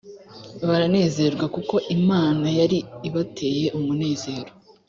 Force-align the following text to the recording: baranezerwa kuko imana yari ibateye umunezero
baranezerwa 0.67 1.45
kuko 1.55 1.75
imana 1.97 2.47
yari 2.59 2.77
ibateye 3.07 3.65
umunezero 3.77 4.51